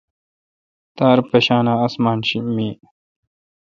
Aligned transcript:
تار 0.97 1.17
مشان 1.31 1.65
اَاسمان 1.83 2.19
می۔ 2.55 2.69